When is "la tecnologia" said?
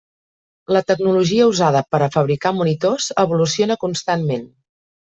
0.75-1.45